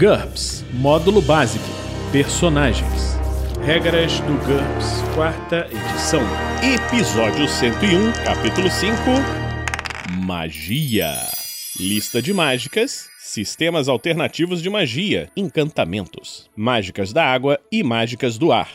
[0.00, 1.62] GURPS Módulo Básico
[2.10, 3.18] Personagens
[3.62, 6.22] Regras do GURPS, quarta edição.
[6.64, 8.96] Episódio 101, capítulo 5
[10.24, 11.12] Magia.
[11.78, 18.70] Lista de mágicas, sistemas alternativos de magia, encantamentos, mágicas da água e mágicas do ar.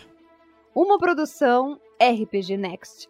[0.76, 3.10] Uma produção RPG Next.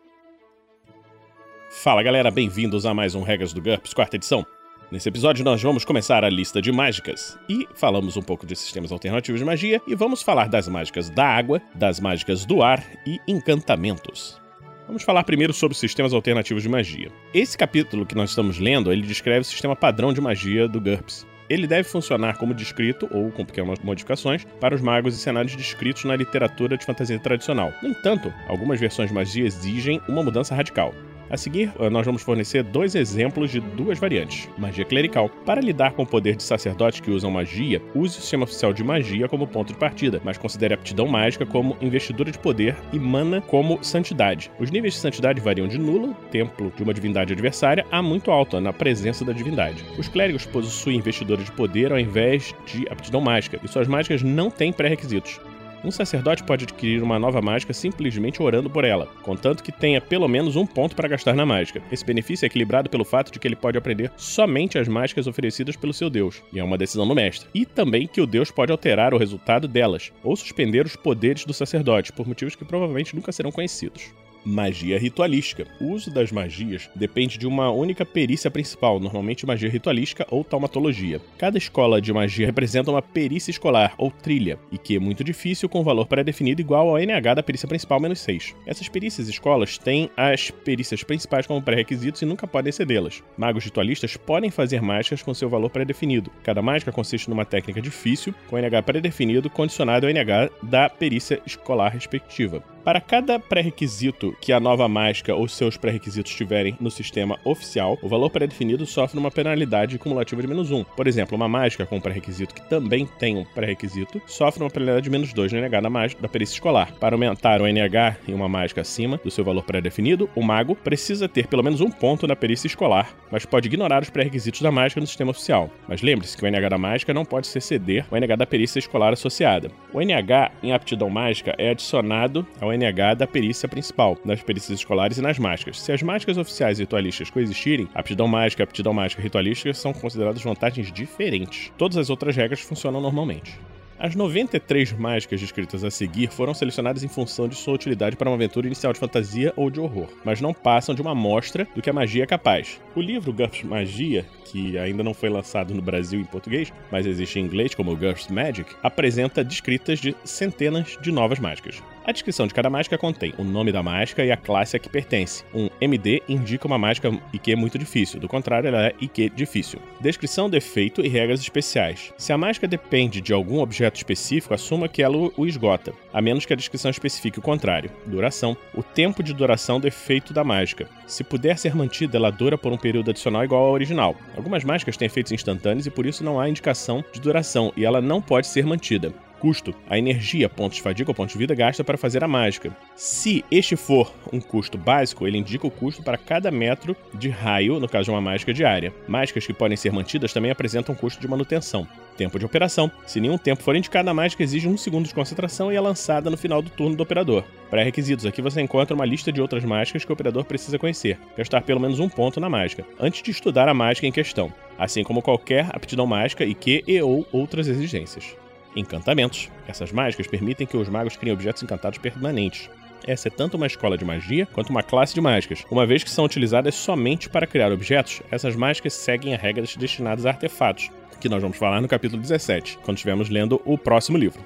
[1.70, 4.46] Fala galera, bem-vindos a mais um Regras do GURPS, quarta edição.
[4.92, 8.92] Nesse episódio, nós vamos começar a lista de mágicas e falamos um pouco de sistemas
[8.92, 13.20] alternativos de magia e vamos falar das mágicas da água, das mágicas do ar e
[13.28, 14.40] encantamentos.
[14.86, 17.12] Vamos falar primeiro sobre sistemas alternativos de magia.
[17.34, 21.26] Esse capítulo que nós estamos lendo, ele descreve o sistema padrão de magia do GURPS.
[21.50, 26.04] Ele deve funcionar como descrito, ou com pequenas modificações, para os magos e cenários descritos
[26.06, 27.74] na literatura de fantasia tradicional.
[27.82, 30.94] No entanto, algumas versões de magia exigem uma mudança radical.
[31.30, 35.30] A seguir, eh, nós vamos fornecer dois exemplos de duas variantes: magia clerical.
[35.46, 38.84] Para lidar com o poder de sacerdotes que usam magia, use o sistema oficial de
[38.84, 43.42] magia como ponto de partida, mas considere aptidão mágica como investidura de poder e mana
[43.42, 44.52] como santidade.
[44.60, 48.62] Os níveis de santidade variam de nulo, templo de uma divindade adversária, a muito alta,
[48.62, 49.84] na presença da divindade.
[49.98, 54.50] Os clérigos possuem investidura de poder ao invés de aptidão mágica, e suas mágicas não
[54.52, 55.40] têm pré-requisitos.
[55.84, 60.28] Um sacerdote pode adquirir uma nova mágica simplesmente orando por ela, contanto que tenha pelo
[60.28, 61.82] menos um ponto para gastar na mágica.
[61.92, 65.76] Esse benefício é equilibrado pelo fato de que ele pode aprender somente as mágicas oferecidas
[65.76, 67.50] pelo seu deus, e é uma decisão do mestre.
[67.54, 71.54] E também que o deus pode alterar o resultado delas, ou suspender os poderes do
[71.54, 74.12] sacerdote, por motivos que provavelmente nunca serão conhecidos
[74.46, 75.66] magia ritualística.
[75.82, 81.20] O uso das magias depende de uma única perícia principal, normalmente magia ritualística ou taumatologia.
[81.38, 85.68] Cada escola de magia representa uma perícia escolar ou trilha, e que é muito difícil
[85.68, 88.56] com valor pré-definido igual ao NH da perícia principal menos 6.
[88.66, 93.24] Essas perícias escolas têm as perícias principais como pré-requisitos e nunca podem cedê-las.
[93.38, 96.32] Magos ritualistas podem fazer mágicas com seu valor pré-definido.
[96.44, 101.90] Cada mágica consiste numa técnica difícil, com NH pré-definido condicionado ao NH da perícia escolar
[101.90, 102.75] respectiva.
[102.86, 108.08] Para cada pré-requisito que a nova mágica ou seus pré-requisitos tiverem no sistema oficial, o
[108.08, 110.84] valor pré-definido sofre uma penalidade cumulativa de menos 1.
[110.84, 115.06] Por exemplo, uma mágica com um pré-requisito que também tem um pré-requisito sofre uma penalidade
[115.06, 116.94] de menos 2 no NH da, mágica, da perícia escolar.
[117.00, 121.28] Para aumentar o NH em uma mágica acima do seu valor pré-definido, o mago precisa
[121.28, 125.02] ter pelo menos um ponto na perícia escolar, mas pode ignorar os pré-requisitos da mágica
[125.02, 125.72] no sistema oficial.
[125.88, 129.12] Mas lembre-se que o NH da mágica não pode exceder o NH da perícia escolar
[129.12, 129.72] associada.
[129.92, 135.18] O NH em aptidão mágica é adicionado ao NH da perícia principal, nas perícias escolares
[135.18, 135.80] e nas mágicas.
[135.80, 140.44] Se as mágicas oficiais e ritualistas coexistirem, aptidão mágica e aptidão mágica ritualística são consideradas
[140.44, 141.72] vantagens diferentes.
[141.78, 143.60] Todas as outras regras funcionam normalmente.
[143.98, 148.36] As 93 mágicas descritas a seguir foram selecionadas em função de sua utilidade para uma
[148.36, 151.90] aventura inicial de fantasia ou de horror, mas não passam de uma amostra do que
[151.90, 152.82] a magia é capaz.
[152.94, 157.40] O livro GURPS Magia, que ainda não foi lançado no Brasil em português, mas existe
[157.40, 161.82] em inglês como GURPS Magic, apresenta descritas de centenas de novas mágicas.
[162.08, 164.88] A descrição de cada mágica contém o nome da mágica e a classe a que
[164.88, 165.44] pertence.
[165.52, 169.80] Um MD indica uma mágica IQ muito difícil, do contrário, ela é IQ difícil.
[170.00, 172.14] Descrição, defeito e regras especiais.
[172.16, 176.46] Se a mágica depende de algum objeto específico, assuma que ela o esgota, a menos
[176.46, 177.90] que a descrição especifique o contrário.
[178.06, 178.56] Duração.
[178.76, 180.88] O tempo de duração defeito da mágica.
[181.08, 184.16] Se puder ser mantida, ela dura por um período adicional igual ao original.
[184.38, 188.00] Algumas mágicas têm efeitos instantâneos e por isso não há indicação de duração, e ela
[188.00, 191.84] não pode ser mantida custo, a energia, pontos de fadiga ou pontos de vida gasta
[191.84, 192.76] para fazer a mágica.
[192.96, 197.80] Se este for um custo básico, ele indica o custo para cada metro de raio,
[197.80, 198.94] no caso de uma mágica diária.
[199.08, 201.88] Mágicas que podem ser mantidas também apresentam custo de manutenção.
[202.18, 202.90] Tempo de operação.
[203.06, 206.30] Se nenhum tempo for indicado, a mágica exige um segundo de concentração e é lançada
[206.30, 207.44] no final do turno do operador.
[207.70, 208.26] Pré-requisitos.
[208.26, 211.20] Aqui você encontra uma lista de outras mágicas que o operador precisa conhecer.
[211.38, 214.52] Gastar pelo menos um ponto na mágica, antes de estudar a mágica em questão.
[214.78, 218.36] Assim como qualquer aptidão mágica e que e ou outras exigências.
[218.76, 219.50] Encantamentos.
[219.68, 222.70] Essas mágicas permitem que os magos criem objetos encantados permanentes.
[223.08, 225.64] Essa é tanto uma escola de magia quanto uma classe de mágicas.
[225.70, 230.26] Uma vez que são utilizadas somente para criar objetos, essas mágicas seguem as regras destinadas
[230.26, 230.90] a artefatos,
[231.22, 234.44] que nós vamos falar no capítulo 17, quando estivermos lendo o próximo livro.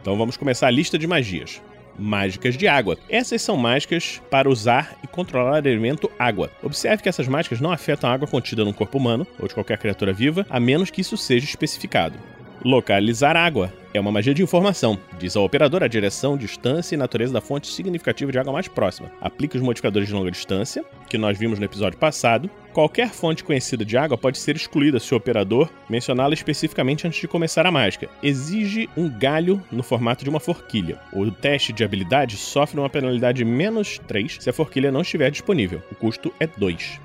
[0.00, 1.60] Então vamos começar a lista de magias.
[1.98, 2.98] Mágicas de água.
[3.08, 6.50] Essas são mágicas para usar e controlar o elemento água.
[6.62, 9.78] Observe que essas mágicas não afetam a água contida no corpo humano ou de qualquer
[9.78, 12.18] criatura viva, a menos que isso seja especificado.
[12.66, 13.72] Localizar água.
[13.94, 14.98] É uma magia de informação.
[15.20, 19.08] Diz ao operador a direção, distância e natureza da fonte significativa de água mais próxima.
[19.20, 22.50] Aplique os modificadores de longa distância, que nós vimos no episódio passado.
[22.72, 27.28] Qualquer fonte conhecida de água pode ser excluída se o operador mencioná-la especificamente antes de
[27.28, 28.10] começar a mágica.
[28.20, 30.98] Exige um galho no formato de uma forquilha.
[31.12, 35.30] O teste de habilidade sofre uma penalidade de menos 3 se a forquilha não estiver
[35.30, 35.80] disponível.
[35.92, 37.00] O custo é 2.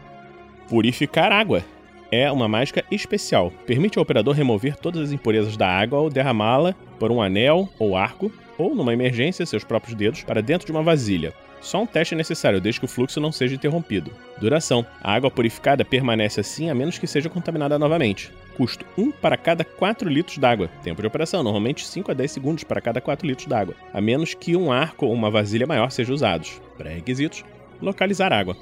[0.68, 1.64] Purificar água.
[2.12, 3.52] É uma mágica especial.
[3.66, 7.96] Permite ao operador remover todas as impurezas da água ou derramá-la por um anel ou
[7.96, 11.34] arco, ou, numa emergência, seus próprios dedos, para dentro de uma vasilha.
[11.62, 14.12] Só um teste é necessário, desde que o fluxo não seja interrompido.
[14.40, 18.32] Duração: a água purificada permanece assim a menos que seja contaminada novamente.
[18.58, 20.70] Custo: 1 para cada 4 litros d'água.
[20.84, 24.34] Tempo de operação: normalmente 5 a 10 segundos para cada 4 litros d'água, a menos
[24.34, 26.60] que um arco ou uma vasilha maior sejam usados.
[26.78, 27.46] Pré-requisitos:
[27.80, 28.58] localizar água.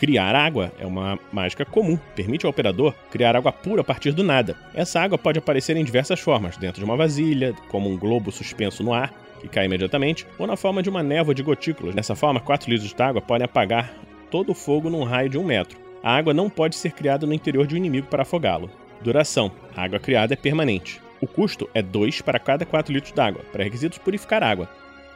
[0.00, 1.98] Criar água é uma mágica comum.
[2.16, 4.56] Permite ao operador criar água pura a partir do nada.
[4.72, 8.82] Essa água pode aparecer em diversas formas, dentro de uma vasilha, como um globo suspenso
[8.82, 9.12] no ar,
[9.42, 11.94] que cai imediatamente, ou na forma de uma névoa de gotículas.
[11.94, 13.92] Dessa forma, 4 litros de água podem apagar
[14.30, 15.78] todo o fogo num raio de um metro.
[16.02, 18.70] A água não pode ser criada no interior de um inimigo para afogá-lo.
[19.02, 20.98] Duração: a água criada é permanente.
[21.20, 23.42] O custo é 2 para cada 4 litros d'água.
[23.52, 24.66] Pré-requisitos: purificar água.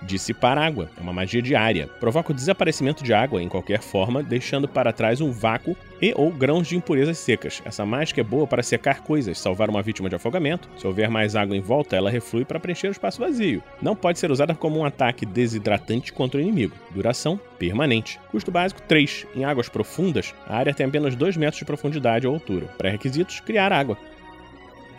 [0.07, 1.89] Dissipar água é uma magia diária.
[1.99, 6.31] Provoca o desaparecimento de água em qualquer forma, deixando para trás um vácuo e ou
[6.31, 7.63] grãos de impurezas secas.
[7.65, 10.69] Essa mágica é boa para secar coisas, salvar uma vítima de afogamento.
[10.77, 13.63] Se houver mais água em volta, ela reflui para preencher o espaço vazio.
[13.81, 16.77] Não pode ser usada como um ataque desidratante contra o inimigo.
[16.91, 18.21] Duração permanente.
[18.31, 19.27] Custo básico 3.
[19.35, 22.67] Em águas profundas, a área tem apenas 2 metros de profundidade ou altura.
[22.77, 23.97] Pré-requisitos: criar água.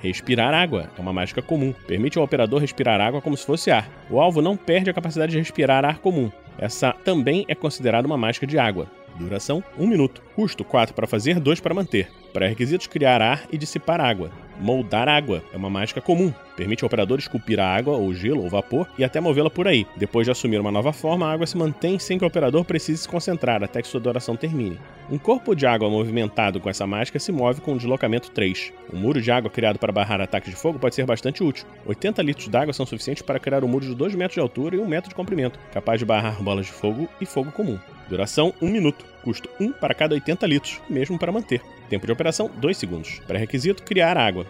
[0.06, 1.74] Respirar água é uma mágica comum.
[1.88, 3.90] Permite ao operador respirar água como se fosse ar.
[4.08, 6.32] O alvo não perde a capacidade de respirar ar comum.
[6.60, 8.88] Essa também é considerada uma mágica de água.
[9.18, 10.22] Duração: 1 minuto.
[10.36, 12.08] Custo: 4 para fazer, 2 para manter.
[12.32, 14.30] Pré-requisitos: criar ar e dissipar água.
[14.60, 16.34] Moldar água é uma mágica comum.
[16.56, 19.86] Permite ao operador esculpir a água, ou gelo, ou vapor, e até movê-la por aí.
[19.98, 23.02] Depois de assumir uma nova forma, a água se mantém sem que o operador precise
[23.02, 24.80] se concentrar até que sua duração termine.
[25.12, 28.72] Um corpo de água movimentado com essa mágica se move com um deslocamento 3.
[28.94, 31.66] Um muro de água criado para barrar ataques de fogo pode ser bastante útil.
[31.86, 34.80] 80 litros d'água são suficientes para criar um muro de 2 metros de altura e
[34.80, 37.78] 1 metro de comprimento, capaz de barrar bolas de fogo e fogo comum.
[38.10, 39.06] Duração 1 minuto.
[39.24, 41.62] Custo 1 para cada 80 litros, mesmo para manter.
[41.90, 43.20] Tempo de operação 2 segundos.
[43.28, 44.46] Pré-requisito: criar água.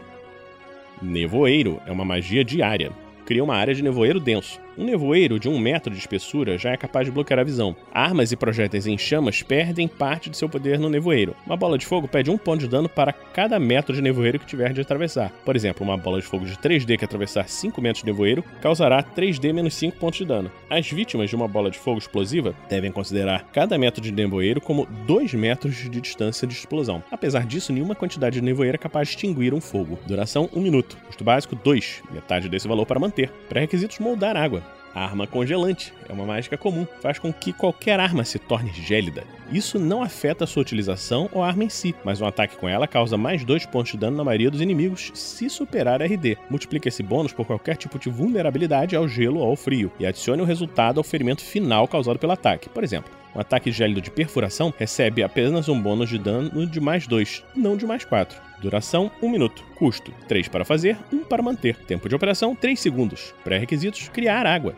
[1.01, 2.91] Nevoeiro é uma magia diária.
[3.25, 4.59] Cria uma área de nevoeiro denso.
[4.77, 7.73] Um nevoeiro de um metro de espessura já é capaz de bloquear a visão.
[7.93, 11.33] Armas e projéteis em chamas perdem parte de seu poder no nevoeiro.
[11.45, 14.45] Uma bola de fogo pede um ponto de dano para cada metro de nevoeiro que
[14.45, 15.31] tiver de atravessar.
[15.45, 19.01] Por exemplo, uma bola de fogo de 3D que atravessar 5 metros de nevoeiro causará
[19.01, 20.51] 3D menos 5 pontos de dano.
[20.69, 24.85] As vítimas de uma bola de fogo explosiva devem considerar cada metro de nevoeiro como
[25.07, 27.01] 2 metros de distância de explosão.
[27.09, 29.97] Apesar disso, nenhuma quantidade de nevoeiro é capaz de extinguir um fogo.
[30.05, 30.97] Duração 1 minuto.
[31.07, 33.31] Custo básico 2, metade desse valor para manter.
[33.47, 34.64] Pré-requisitos moldar água.
[34.95, 39.25] Arma congelante é uma mágica comum, faz com que qualquer arma se torne gélida.
[39.51, 42.87] Isso não afeta sua utilização ou a arma em si, mas um ataque com ela
[42.87, 46.37] causa mais 2 pontos de dano na maioria dos inimigos se superar RD.
[46.49, 50.41] Multiplique esse bônus por qualquer tipo de vulnerabilidade ao gelo ou ao frio e adicione
[50.41, 52.69] o resultado ao ferimento final causado pelo ataque.
[52.69, 57.05] Por exemplo, um ataque gélido de perfuração recebe apenas um bônus de dano de mais
[57.05, 58.41] 2, não de mais 4.
[58.61, 59.61] Duração 1 minuto.
[59.75, 61.75] Custo 3 para fazer, 1 para manter.
[61.85, 63.33] Tempo de operação 3 segundos.
[63.43, 64.73] Pré-requisitos: criar água.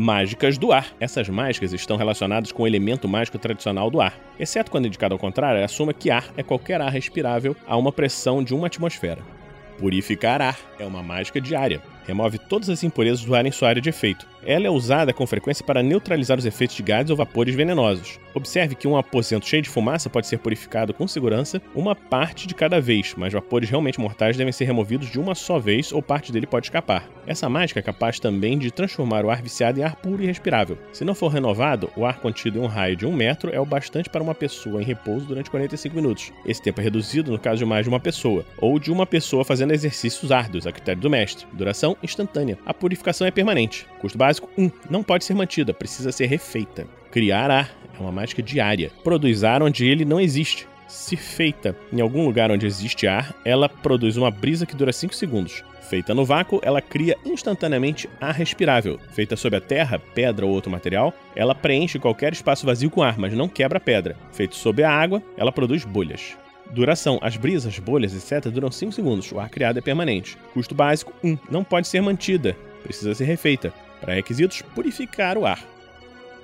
[0.00, 0.94] Mágicas do ar.
[1.00, 4.16] Essas mágicas estão relacionadas com o elemento mágico tradicional do ar.
[4.38, 8.44] Exceto quando indicado ao contrário, assuma que ar é qualquer ar respirável a uma pressão
[8.44, 9.20] de uma atmosfera.
[9.76, 11.82] Purificar ar é uma mágica diária.
[12.08, 14.26] Remove todas as impurezas do ar em sua área de efeito.
[14.42, 18.18] Ela é usada com frequência para neutralizar os efeitos de gases ou vapores venenosos.
[18.32, 22.54] Observe que um aposento cheio de fumaça pode ser purificado com segurança uma parte de
[22.54, 26.32] cada vez, mas vapores realmente mortais devem ser removidos de uma só vez ou parte
[26.32, 27.06] dele pode escapar.
[27.26, 30.78] Essa mágica é capaz também de transformar o ar viciado em ar puro e respirável.
[30.94, 33.66] Se não for renovado, o ar contido em um raio de um metro é o
[33.66, 36.32] bastante para uma pessoa em repouso durante 45 minutos.
[36.46, 39.44] Esse tempo é reduzido no caso de mais de uma pessoa, ou de uma pessoa
[39.44, 41.46] fazendo exercícios árduos, a critério do mestre.
[41.52, 42.58] Duração instantânea.
[42.64, 43.86] A purificação é permanente.
[44.00, 44.70] Custo básico 1.
[44.90, 46.86] Não pode ser mantida, precisa ser refeita.
[47.10, 48.90] Criar ar é uma mágica diária.
[49.02, 50.68] Produz ar onde ele não existe.
[50.86, 55.14] Se feita em algum lugar onde existe ar, ela produz uma brisa que dura 5
[55.14, 55.62] segundos.
[55.88, 58.98] Feita no vácuo, ela cria instantaneamente ar respirável.
[59.12, 63.18] Feita sob a terra, pedra ou outro material, ela preenche qualquer espaço vazio com ar,
[63.18, 64.16] mas não quebra a pedra.
[64.32, 66.36] Feito sob a água, ela produz bolhas.
[66.70, 68.50] Duração: as brisas, bolhas, etc.
[68.50, 69.30] duram 5 segundos.
[69.32, 70.36] O ar criado é permanente.
[70.52, 71.38] Custo básico: 1.
[71.50, 72.56] Não pode ser mantida.
[72.82, 73.72] Precisa ser refeita.
[74.00, 75.62] Para requisitos: purificar o ar.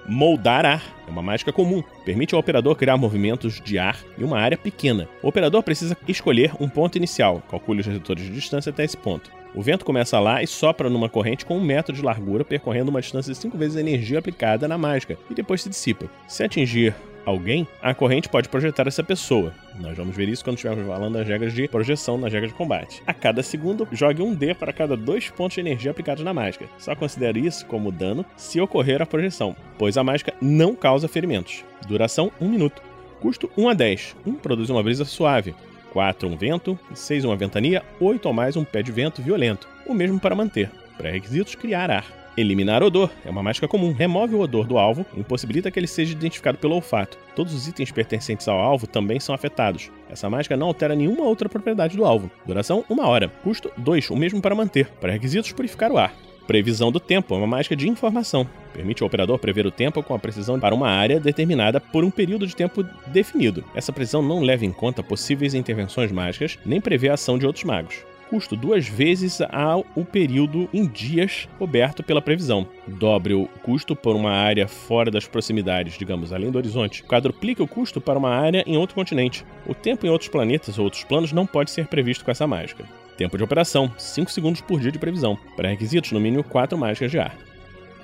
[0.06, 1.82] Moldar ar é uma mágica comum.
[2.04, 5.08] Permite ao operador criar movimentos de ar em uma área pequena.
[5.22, 7.42] O operador precisa escolher um ponto inicial.
[7.50, 9.30] Calcule os redutores de distância até esse ponto.
[9.54, 13.00] O vento começa lá e sopra numa corrente com um metro de largura, percorrendo uma
[13.00, 16.06] distância de 5 vezes a energia aplicada na mágica, e depois se dissipa.
[16.26, 19.52] Se atingir alguém, a corrente pode projetar essa pessoa.
[19.78, 23.02] Nós vamos ver isso quando estivermos falando das regras de projeção nas regras de combate.
[23.06, 26.66] A cada segundo, jogue um D para cada dois pontos de energia aplicados na mágica.
[26.78, 31.64] Só considere isso como dano se ocorrer a projeção, pois a mágica não causa ferimentos.
[31.86, 32.82] Duração 1 minuto.
[33.20, 34.16] Custo 1 a 10.
[34.26, 35.54] 1 produz uma brisa suave.
[35.92, 39.68] 4 um vento, 6 uma ventania, 8 ou mais um pé de vento violento.
[39.86, 40.70] O mesmo para manter.
[40.96, 42.23] Pré-requisitos: criar ar.
[42.36, 43.92] Eliminar odor é uma mágica comum.
[43.92, 47.16] Remove o odor do alvo e impossibilita que ele seja identificado pelo olfato.
[47.36, 49.88] Todos os itens pertencentes ao alvo também são afetados.
[50.10, 52.28] Essa mágica não altera nenhuma outra propriedade do alvo.
[52.44, 53.28] Duração: 1 hora.
[53.44, 54.88] Custo: 2, o mesmo para manter.
[55.00, 56.12] Pré-requisitos: purificar o ar.
[56.44, 58.46] Previsão do tempo é uma mágica de informação.
[58.72, 62.10] Permite ao operador prever o tempo com a precisão para uma área determinada por um
[62.10, 63.64] período de tempo definido.
[63.74, 67.64] Essa precisão não leva em conta possíveis intervenções mágicas, nem prevê a ação de outros
[67.64, 72.66] magos custo duas vezes ao período em dias coberto pela previsão.
[72.84, 77.04] Dobre o custo por uma área fora das proximidades, digamos, além do horizonte.
[77.04, 79.46] Quadruplique o custo para uma área em outro continente.
[79.68, 82.84] O tempo em outros planetas ou outros planos não pode ser previsto com essa mágica.
[83.16, 85.38] Tempo de operação: 5 segundos por dia de previsão.
[85.54, 87.36] Pré-requisitos: no mínimo 4 mágicas de ar.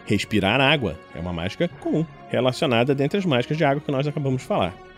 [0.06, 4.42] Respirar água é uma mágica comum, relacionada dentre as mágicas de água que nós acabamos
[4.42, 4.89] de falar.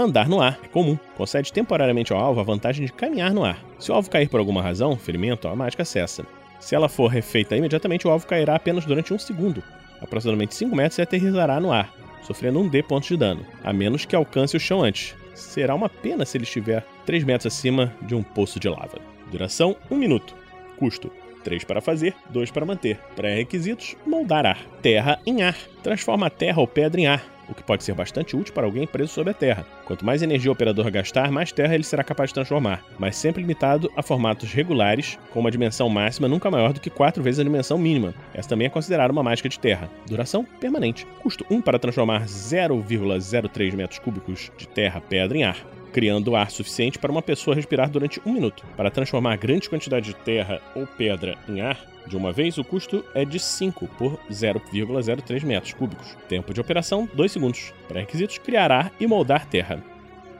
[0.00, 3.58] Andar no ar é comum, concede temporariamente ao alvo a vantagem de caminhar no ar.
[3.80, 6.24] Se o alvo cair por alguma razão, ferimento, a mágica cessa.
[6.60, 9.60] Se ela for refeita imediatamente, o alvo cairá apenas durante um segundo,
[10.00, 14.04] aproximadamente 5 metros, e aterrizará no ar, sofrendo um D pontos de dano, a menos
[14.04, 15.16] que alcance o chão antes.
[15.34, 19.00] Será uma pena se ele estiver 3 metros acima de um poço de lava.
[19.32, 20.32] Duração: 1 minuto.
[20.78, 21.10] Custo:
[21.42, 23.00] 3 para fazer, 2 para manter.
[23.16, 24.64] Pré-requisitos: moldar ar.
[24.80, 25.56] Terra em ar.
[25.82, 28.86] Transforma a terra ou pedra em ar o que pode ser bastante útil para alguém
[28.86, 29.66] preso sob a terra.
[29.88, 33.40] Quanto mais energia o operador gastar, mais terra ele será capaz de transformar, mas sempre
[33.40, 37.42] limitado a formatos regulares, com uma dimensão máxima nunca maior do que 4 vezes a
[37.42, 38.12] dimensão mínima.
[38.34, 39.88] Essa também é considerada uma mágica de terra.
[40.06, 41.06] Duração permanente.
[41.22, 45.56] Custo 1 para transformar 0,03 metros cúbicos de terra pedra em ar
[45.92, 48.64] criando ar suficiente para uma pessoa respirar durante um minuto.
[48.76, 53.04] Para transformar grande quantidade de terra ou pedra em ar, de uma vez, o custo
[53.14, 56.16] é de 5 por 0,03 metros cúbicos.
[56.26, 57.72] Tempo de operação, 2 segundos.
[57.86, 59.82] Pré-requisitos: criar ar e moldar terra.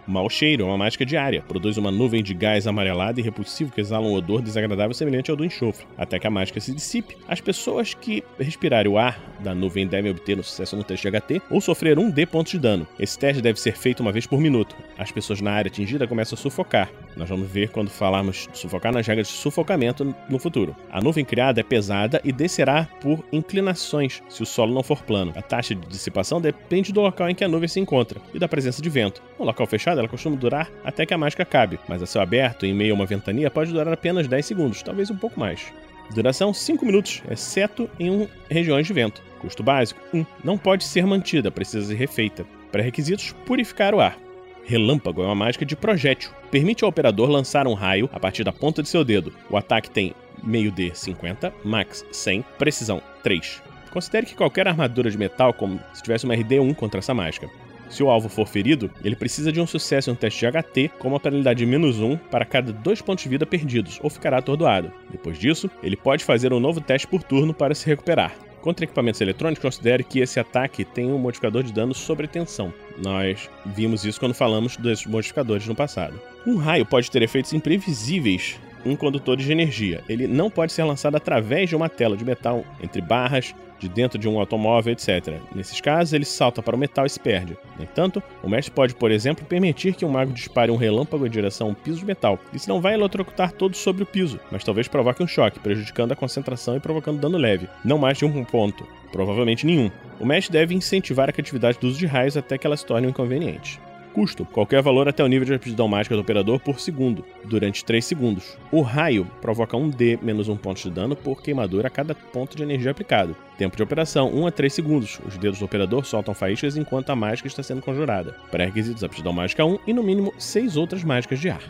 [0.09, 1.45] Mau cheiro é uma mágica diária.
[1.47, 5.37] Produz uma nuvem de gás amarelado e repulsivo que exala um odor desagradável semelhante ao
[5.37, 5.87] do enxofre.
[5.99, 10.11] Até que a mágica se dissipe, as pessoas que respirarem o ar da nuvem devem
[10.11, 12.89] obter um sucesso no teste de HT ou sofrer um D pontos de dano.
[12.99, 14.75] Esse teste deve ser feito uma vez por minuto.
[14.97, 16.91] As pessoas na área atingida começam a sufocar.
[17.15, 20.75] Nós vamos ver quando falarmos de sufocar nas regras de sufocamento no futuro.
[20.91, 25.35] A nuvem criada é pesada e descerá por inclinações se o solo não for plano.
[25.37, 28.49] A taxa de dissipação depende do local em que a nuvem se encontra e da
[28.49, 29.23] presença de vento.
[29.39, 32.65] No local fechado, ela costuma durar até que a mágica acabe, mas a céu aberto,
[32.65, 35.73] em meio a uma ventania, pode durar apenas 10 segundos, talvez um pouco mais.
[36.15, 39.23] Duração 5 minutos, exceto em um, regiões de vento.
[39.41, 40.19] Custo básico 1.
[40.19, 42.47] Um, não pode ser mantida, precisa ser refeita.
[42.73, 44.19] Pré-requisitos: purificar o ar.
[44.65, 46.31] Relâmpago é uma mágica de projétil.
[46.51, 49.33] Permite ao operador lançar um raio a partir da ponta de seu dedo.
[49.51, 53.63] O ataque tem meio D 50, max 100, precisão 3.
[53.91, 57.49] Considere que qualquer armadura de metal como se tivesse uma RD1 contra essa mágica.
[57.89, 60.91] Se o alvo for ferido, ele precisa de um sucesso em um teste de HT
[60.99, 64.39] com uma penalidade de menos 1 para cada 2 pontos de vida perdidos, ou ficará
[64.39, 64.93] atordoado.
[65.11, 68.35] Depois disso, ele pode fazer um novo teste por turno para se recuperar.
[68.61, 72.75] Contra equipamentos eletrônicos, considere que esse ataque tem um modificador de dano sobre tensão.
[73.03, 76.21] Nós vimos isso quando falamos dos modificadores no passado.
[76.47, 80.03] Um raio pode ter efeitos imprevisíveis um condutor de energia.
[80.09, 84.19] Ele não pode ser lançado através de uma tela de metal entre barras, de dentro
[84.19, 85.41] de um automóvel, etc.
[85.55, 87.57] Nesses casos, ele salta para o metal e se perde.
[87.77, 91.31] No entanto, o mestre pode, por exemplo, permitir que um mago dispare um relâmpago em
[91.31, 92.39] direção a um piso de metal.
[92.53, 96.17] Isso não vai eletrocutar todos sobre o piso, mas talvez provoque um choque, prejudicando a
[96.17, 97.69] concentração e provocando dano leve.
[97.85, 99.91] Não mais de um ponto, provavelmente nenhum.
[100.21, 103.07] O mestre deve incentivar a criatividade do uso de raios até que ela se torne
[103.07, 103.81] um inconveniente.
[104.19, 108.05] Custo: qualquer valor até o nível de aptidão mágica do operador por segundo, durante 3
[108.05, 108.59] segundos.
[108.73, 112.65] O raio provoca 1d menos 1 ponto de dano por queimadura a cada ponto de
[112.65, 113.37] energia aplicado.
[113.57, 115.21] Tempo de operação: 1 a 3 segundos.
[115.25, 118.35] Os dedos do operador soltam faíscas enquanto a mágica está sendo conjurada.
[118.51, 121.63] Pré-requisitos: aptidão mágica 1 e no mínimo 6 outras mágicas de ar.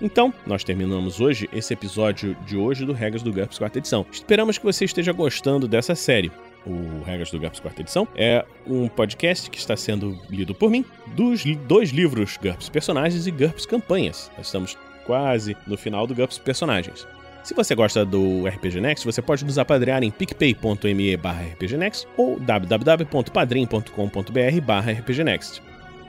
[0.00, 4.06] Então, nós terminamos hoje esse episódio de hoje do Regras do GURPS quarta edição.
[4.10, 6.32] Esperamos que você esteja gostando dessa série
[6.66, 10.84] o Regras do GURPS quarta edição, é um podcast que está sendo lido por mim
[11.08, 14.30] dos dois livros GURPS Personagens e GURPS Campanhas.
[14.36, 17.06] Nós estamos quase no final do GURPS Personagens.
[17.42, 24.98] Se você gosta do RPG Next, você pode nos apadrear em picpay.me rpgnext ou www.padrim.com.br
[24.98, 25.62] rpgnext.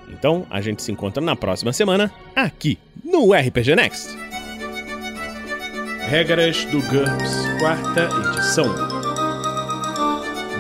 [0.10, 4.10] Então, a gente se encontra na próxima semana, aqui no RPG Next.
[6.10, 8.91] Regras do GURPS, quarta edição